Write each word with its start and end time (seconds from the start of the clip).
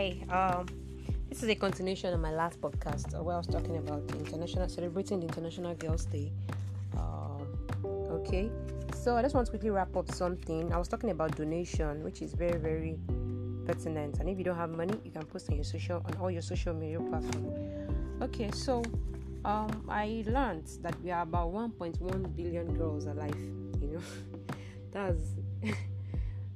Hi. 0.00 0.16
Um, 0.30 0.66
this 1.28 1.42
is 1.42 1.48
a 1.50 1.54
continuation 1.54 2.14
of 2.14 2.20
my 2.20 2.30
last 2.30 2.58
podcast 2.58 3.14
uh, 3.14 3.22
where 3.22 3.34
I 3.34 3.38
was 3.38 3.46
talking 3.46 3.76
about 3.76 4.02
international 4.14 4.66
celebrating 4.66 5.20
the 5.20 5.26
International 5.26 5.74
Girls' 5.74 6.06
Day. 6.06 6.32
Um, 6.96 7.46
okay, 7.84 8.50
so 8.94 9.18
I 9.18 9.20
just 9.20 9.34
want 9.34 9.48
to 9.48 9.50
quickly 9.50 9.68
wrap 9.68 9.94
up 9.94 10.10
something. 10.10 10.72
I 10.72 10.78
was 10.78 10.88
talking 10.88 11.10
about 11.10 11.36
donation, 11.36 12.02
which 12.02 12.22
is 12.22 12.32
very 12.32 12.58
very 12.58 12.98
pertinent. 13.66 14.20
And 14.20 14.30
if 14.30 14.38
you 14.38 14.44
don't 14.44 14.56
have 14.56 14.70
money, 14.70 14.98
you 15.04 15.10
can 15.10 15.26
post 15.26 15.50
on 15.50 15.56
your 15.56 15.64
social 15.64 15.96
on 15.96 16.16
all 16.18 16.30
your 16.30 16.40
social 16.40 16.72
media 16.72 16.98
platforms. 16.98 17.58
Okay, 18.22 18.50
so 18.52 18.82
um, 19.44 19.84
I 19.86 20.24
learned 20.26 20.66
that 20.80 20.98
we 21.02 21.10
are 21.10 21.24
about 21.24 21.52
1.1 21.52 22.36
billion 22.36 22.74
girls 22.74 23.04
alive. 23.04 23.36
You 23.82 23.88
know, 23.92 24.02
that's 24.92 25.24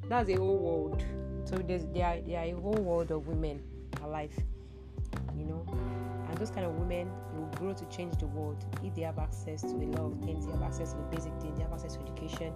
that's 0.09 0.30
a 0.30 0.34
whole 0.37 0.56
world 0.56 1.05
so 1.45 1.57
there's 1.59 1.84
there 1.93 2.07
are, 2.07 2.21
there 2.21 2.41
are 2.41 2.45
a 2.45 2.61
whole 2.61 2.75
world 2.75 3.11
of 3.11 3.27
women 3.27 3.62
alive, 4.02 4.33
you 5.37 5.45
know, 5.45 5.65
and 6.29 6.39
those 6.39 6.51
kind 6.51 6.66
of 6.66 6.73
women 6.75 7.11
will 7.37 7.47
grow 7.59 7.73
to 7.73 7.85
change 7.87 8.16
the 8.19 8.27
world 8.27 8.65
if 8.83 8.95
they 8.95 9.02
have 9.02 9.19
access 9.19 9.62
to 9.62 9.69
a 9.69 9.88
lot 9.97 10.12
of 10.12 10.25
things. 10.25 10.47
They 10.47 10.52
have 10.52 10.62
access 10.62 10.93
to 10.93 10.99
the 10.99 11.05
basic 11.05 11.33
things. 11.41 11.57
They 11.57 11.62
have 11.62 11.73
access 11.73 11.97
to 11.97 12.02
education. 12.02 12.52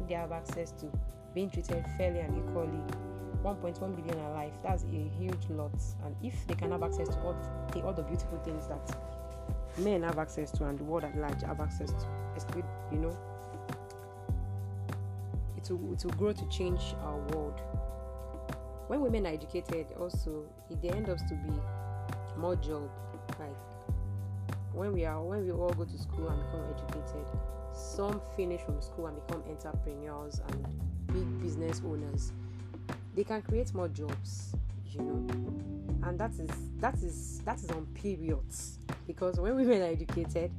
If 0.00 0.08
they 0.08 0.14
have 0.14 0.32
access 0.32 0.72
to 0.72 0.90
being 1.34 1.50
treated 1.50 1.84
fairly 1.96 2.20
and 2.20 2.36
equally. 2.36 2.80
1.1 3.44 3.96
billion 3.96 4.18
alive. 4.26 4.52
That's 4.62 4.84
a 4.84 5.10
huge 5.18 5.48
lot. 5.50 5.72
And 6.04 6.14
if 6.22 6.46
they 6.46 6.54
can 6.54 6.72
have 6.72 6.82
access 6.82 7.08
to 7.08 7.20
all 7.20 7.36
the, 7.72 7.80
all 7.82 7.92
the 7.92 8.02
beautiful 8.02 8.38
things 8.38 8.66
that 8.68 8.96
men 9.78 10.02
have 10.02 10.18
access 10.18 10.50
to 10.52 10.66
and 10.66 10.78
the 10.78 10.84
world 10.84 11.04
at 11.04 11.16
large 11.16 11.42
have 11.42 11.60
access 11.60 11.90
to, 11.90 12.06
you 12.92 12.98
know, 12.98 13.16
it 15.56 15.70
will, 15.70 15.92
it 15.94 16.04
will 16.04 16.12
grow 16.12 16.32
to 16.32 16.48
change 16.48 16.94
our 17.02 17.18
world 17.34 17.60
when 18.90 19.00
women 19.02 19.24
are 19.24 19.32
educated 19.32 19.86
also 20.00 20.42
it 20.68 20.82
they 20.82 20.88
end 20.88 21.08
up 21.08 21.16
to 21.28 21.34
be 21.46 21.52
more 22.36 22.56
job 22.56 22.90
like 23.38 23.54
when 24.72 24.92
we 24.92 25.04
are 25.04 25.22
when 25.22 25.44
we 25.44 25.52
all 25.52 25.72
go 25.74 25.84
to 25.84 25.96
school 25.96 26.28
and 26.28 26.42
become 26.42 26.64
educated 26.74 27.24
some 27.72 28.20
finish 28.36 28.60
from 28.62 28.82
school 28.82 29.06
and 29.06 29.14
become 29.24 29.44
entrepreneurs 29.48 30.40
and 30.48 30.66
big 31.06 31.40
business 31.40 31.80
owners 31.86 32.32
they 33.14 33.22
can 33.22 33.40
create 33.42 33.72
more 33.74 33.86
jobs 33.86 34.56
you 34.86 35.02
know? 35.02 35.24
And 36.02 36.18
that 36.18 36.32
is 36.32 36.50
that 36.80 36.94
is 36.94 37.42
that 37.44 37.58
is 37.58 37.70
on 37.70 37.86
periods 37.94 38.80
because 39.06 39.38
when 39.38 39.54
women 39.54 39.82
are 39.82 39.92
educated 39.92 40.50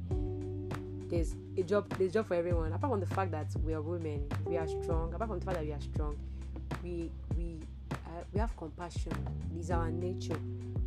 there's 1.10 1.34
a 1.58 1.62
job 1.64 1.86
there's 1.98 2.12
a 2.12 2.14
job 2.14 2.28
for 2.28 2.34
everyone. 2.34 2.72
Apart 2.72 2.92
from 2.92 3.00
the 3.00 3.14
fact 3.14 3.30
that 3.32 3.48
we 3.62 3.74
are 3.74 3.82
women 3.82 4.26
we 4.46 4.56
are 4.56 4.66
strong. 4.66 5.12
Apart 5.12 5.28
from 5.28 5.38
the 5.40 5.44
fact 5.44 5.58
that 5.58 5.66
we 5.66 5.72
are 5.72 5.80
strong 5.80 6.16
we 6.82 7.10
we 8.32 8.40
have 8.40 8.56
compassion. 8.56 9.12
This 9.52 9.66
is 9.66 9.70
our 9.70 9.90
nature. 9.90 10.38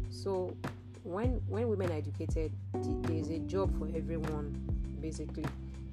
So 0.10 0.56
when 1.04 1.42
when 1.48 1.68
women 1.68 1.92
are 1.92 1.96
educated, 1.96 2.52
there 2.74 3.16
is 3.16 3.30
a 3.30 3.40
job 3.40 3.78
for 3.78 3.88
everyone, 3.96 4.54
basically. 5.02 5.46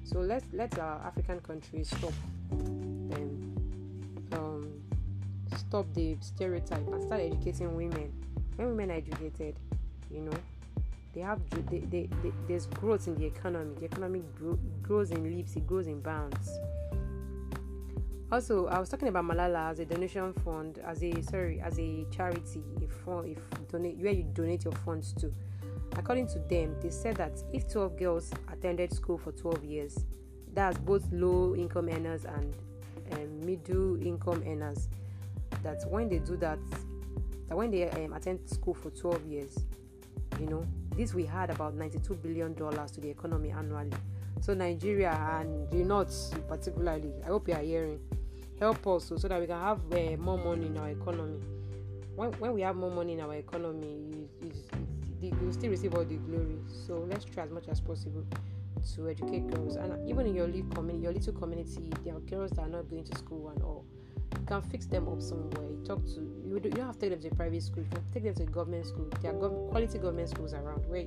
So 0.03 0.19
let's 0.19 0.45
let 0.53 0.77
our 0.79 1.01
African 1.05 1.39
countries 1.39 1.89
stop 1.89 2.13
um, 2.51 3.55
um, 4.33 4.81
stop 5.55 5.85
the 5.93 6.17
stereotype 6.19 6.87
and 6.87 7.03
start 7.03 7.21
educating 7.21 7.75
women. 7.75 8.11
When 8.55 8.69
women 8.69 8.91
are 8.91 8.95
educated, 8.95 9.55
you 10.11 10.21
know, 10.21 10.37
they 11.13 11.21
have 11.21 11.39
they, 11.69 11.79
they, 11.79 12.09
they, 12.21 12.31
there's 12.47 12.65
growth 12.65 13.07
in 13.07 13.15
the 13.15 13.25
economy. 13.25 13.75
The 13.79 13.85
economy 13.85 14.23
grow, 14.35 14.57
grows 14.81 15.11
in 15.11 15.23
leaps, 15.23 15.55
it 15.55 15.67
grows 15.67 15.87
in 15.87 16.01
bounds. 16.01 16.49
Also, 18.33 18.65
I 18.65 18.79
was 18.79 18.89
talking 18.89 19.09
about 19.09 19.25
Malala 19.25 19.69
as 19.69 19.77
a 19.77 19.85
donation 19.85 20.33
fund, 20.43 20.79
as 20.79 21.03
a 21.03 21.21
sorry, 21.21 21.61
as 21.61 21.77
a 21.77 22.03
charity, 22.09 22.63
if 22.81 22.89
if 23.27 23.67
donate 23.69 23.97
where 23.99 24.11
you 24.11 24.23
donate 24.23 24.63
your 24.63 24.73
funds 24.73 25.13
to. 25.19 25.31
According 25.97 26.25
to 26.29 26.39
them, 26.39 26.75
they 26.81 26.89
said 26.89 27.15
that 27.17 27.43
if 27.53 27.71
12 27.71 27.95
girls 27.95 28.31
attended 28.51 28.91
school 28.91 29.19
for 29.19 29.33
12 29.33 29.63
years, 29.63 30.05
that's 30.51 30.79
both 30.79 31.07
low 31.11 31.55
income 31.55 31.89
earners 31.89 32.25
and 32.25 32.55
um, 33.11 33.45
middle 33.45 34.01
income 34.01 34.43
earners, 34.47 34.89
that 35.61 35.87
when 35.91 36.09
they 36.09 36.17
do 36.17 36.35
that, 36.37 36.57
that 37.49 37.55
when 37.55 37.69
they 37.69 37.87
um, 37.91 38.13
attend 38.13 38.49
school 38.49 38.73
for 38.73 38.89
12 38.89 39.27
years, 39.27 39.59
you 40.39 40.47
know, 40.47 40.65
this 40.97 41.13
we 41.13 41.23
had 41.23 41.51
about 41.51 41.75
92 41.75 42.15
billion 42.15 42.55
dollars 42.55 42.89
to 42.93 42.99
the 42.99 43.11
economy 43.11 43.51
annually. 43.51 43.91
So 44.41 44.55
Nigeria 44.55 45.11
and 45.39 45.69
the 45.69 45.83
North 45.83 46.33
particularly, 46.47 47.13
I 47.23 47.27
hope 47.27 47.47
you 47.47 47.53
are 47.53 47.61
hearing 47.61 47.99
help 48.63 48.87
us 48.87 49.05
so, 49.05 49.17
so 49.17 49.27
that 49.27 49.39
we 49.39 49.45
can 49.45 49.59
have 49.59 49.79
uh, 49.91 50.17
more 50.17 50.37
money 50.37 50.67
in 50.67 50.77
our 50.77 50.89
economy. 50.89 51.39
When, 52.15 52.31
when 52.33 52.53
we 52.53 52.61
have 52.61 52.75
more 52.75 52.91
money 52.91 53.13
in 53.13 53.19
our 53.19 53.35
economy, 53.35 54.29
we 55.21 55.31
will 55.31 55.51
still 55.51 55.69
receive 55.69 55.93
all 55.95 56.05
the 56.05 56.15
glory. 56.15 56.57
So 56.87 57.05
let's 57.09 57.25
try 57.25 57.43
as 57.43 57.51
much 57.51 57.67
as 57.67 57.81
possible 57.81 58.25
to 58.95 59.09
educate 59.09 59.47
girls. 59.47 59.75
And 59.75 60.09
even 60.09 60.25
in 60.27 60.35
your 60.35 60.47
little 60.47 60.69
community, 60.71 61.03
your 61.03 61.13
little 61.13 61.33
community, 61.33 61.91
there 62.05 62.15
are 62.15 62.19
girls 62.21 62.51
that 62.51 62.61
are 62.61 62.69
not 62.69 62.89
going 62.89 63.03
to 63.03 63.17
school 63.17 63.49
and 63.49 63.61
all. 63.63 63.85
You 64.43 64.47
can 64.47 64.61
fix 64.61 64.85
them 64.87 65.07
up 65.07 65.21
somewhere. 65.21 65.69
You 65.69 65.81
talk 65.85 66.05
to 66.05 66.19
you. 66.45 66.59
Don't 66.59 66.77
have 66.85 66.95
to 66.95 66.99
take 66.99 67.11
them 67.11 67.21
to 67.21 67.27
a 67.29 67.35
private 67.35 67.63
school. 67.63 67.83
You 67.83 67.89
can 67.89 68.03
take 68.13 68.23
them 68.23 68.35
to 68.35 68.43
a 68.43 68.45
government 68.45 68.85
school. 68.85 69.07
There 69.21 69.31
are 69.31 69.35
gov- 69.35 69.69
quality 69.69 69.99
government 69.99 70.27
schools 70.27 70.53
around 70.53 70.85
where 70.85 71.05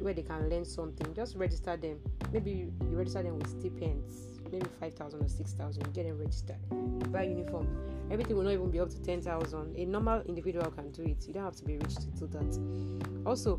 where 0.00 0.14
they 0.14 0.22
can 0.22 0.48
learn 0.48 0.64
something. 0.64 1.12
Just 1.12 1.36
register 1.36 1.76
them. 1.76 1.98
Maybe 2.32 2.50
you, 2.50 2.72
you 2.88 2.96
register 2.96 3.22
them 3.22 3.38
with 3.38 3.48
stipends 3.60 4.40
maybe 4.50 4.66
5,000 4.80 5.22
or 5.22 5.28
6,000, 5.28 5.94
get 5.94 6.04
them 6.04 6.18
registered, 6.18 6.56
you 6.70 7.06
buy 7.10 7.22
uniform. 7.22 7.66
Everything 8.10 8.36
will 8.36 8.44
not 8.44 8.52
even 8.52 8.70
be 8.70 8.78
up 8.80 8.90
to 8.90 9.00
10,000. 9.00 9.76
A 9.76 9.84
normal 9.86 10.20
individual 10.22 10.70
can 10.70 10.90
do 10.92 11.02
it. 11.02 11.26
You 11.26 11.32
don't 11.32 11.44
have 11.44 11.56
to 11.56 11.64
be 11.64 11.78
rich 11.78 11.94
to 11.94 12.06
do 12.08 12.26
that. 12.32 13.24
Also, 13.26 13.58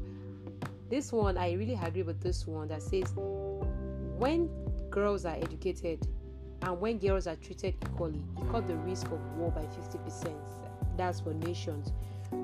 this 0.90 1.12
one, 1.12 1.38
I 1.38 1.54
really 1.54 1.80
agree 1.82 2.04
with 2.04 2.22
this 2.22 2.46
one 2.46 2.68
that 2.68 2.84
says 2.84 3.12
when 3.16 4.50
girls 4.92 5.26
are 5.26 5.36
educated 5.36 6.08
and 6.64 6.80
when 6.80 6.98
girls 6.98 7.28
are 7.28 7.36
treated 7.36 7.76
equally, 7.86 8.24
it 8.38 8.52
cut 8.52 8.68
the 8.68 8.76
risk 8.78 9.08
of 9.08 9.20
war 9.38 9.52
by 9.52 9.64
50%. 9.64 10.34
That's 10.96 11.20
for 11.20 11.34
nations. 11.34 11.92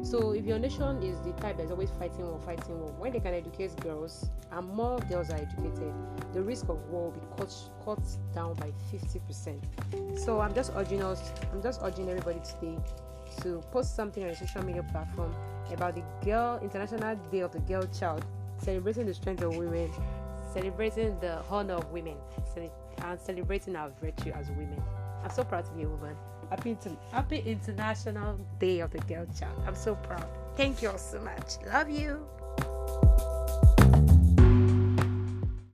So 0.03 0.31
if 0.31 0.45
your 0.45 0.59
nation 0.59 1.01
is 1.01 1.19
the 1.21 1.31
type 1.41 1.57
that's 1.57 1.71
always 1.71 1.89
fighting 1.91 2.27
war, 2.27 2.39
fighting 2.39 2.79
war, 2.79 2.93
when 2.99 3.13
they 3.13 3.19
can 3.19 3.33
educate 3.33 3.75
girls 3.81 4.29
and 4.51 4.67
more 4.67 4.99
girls 5.09 5.29
are 5.29 5.37
educated, 5.37 5.93
the 6.33 6.41
risk 6.41 6.69
of 6.69 6.77
war 6.89 7.11
will 7.11 7.11
be 7.11 7.21
cut, 7.37 7.53
cut 7.85 7.99
down 8.35 8.55
by 8.55 8.71
50%. 8.91 10.19
So 10.19 10.41
I'm 10.41 10.53
just 10.53 10.71
urging 10.75 11.01
us, 11.01 11.31
I'm 11.51 11.61
just 11.61 11.79
urging 11.81 12.09
everybody 12.09 12.39
today 12.39 12.77
to 13.41 13.61
post 13.71 13.95
something 13.95 14.23
on 14.23 14.29
a 14.29 14.35
social 14.35 14.63
media 14.63 14.83
platform 14.83 15.33
about 15.71 15.95
the 15.95 16.03
Girl 16.25 16.59
International 16.61 17.15
Day 17.31 17.39
of 17.39 17.51
the 17.51 17.59
Girl 17.59 17.87
Child, 17.97 18.25
celebrating 18.57 19.05
the 19.05 19.13
strength 19.13 19.43
of 19.43 19.55
women, 19.55 19.89
celebrating 20.53 21.19
the 21.19 21.41
honor 21.49 21.75
of 21.75 21.91
women, 21.91 22.15
and 23.03 23.19
celebrating 23.19 23.75
our 23.75 23.91
virtue 24.01 24.31
as 24.31 24.49
women. 24.49 24.81
I'm 25.23 25.29
so 25.29 25.43
proud 25.43 25.65
to 25.65 25.71
be 25.71 25.83
a 25.83 25.89
woman. 25.89 26.15
Happy, 26.49 26.77
happy 27.11 27.39
International 27.45 28.39
Day 28.59 28.79
of 28.79 28.91
the 28.91 28.99
Girl 28.99 29.25
Child. 29.39 29.61
I'm 29.67 29.75
so 29.75 29.95
proud. 29.95 30.27
Thank 30.55 30.81
you 30.81 30.89
all 30.89 30.97
so 30.97 31.19
much. 31.21 31.57
Love 31.71 31.89
you. 31.89 32.25